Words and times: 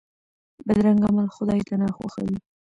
بدرنګه 0.65 1.05
عمل 1.09 1.27
خدای 1.35 1.61
ته 1.67 1.73
ناخوښه 1.81 2.21
وي 2.27 2.37